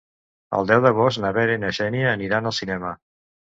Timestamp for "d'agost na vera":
0.85-1.59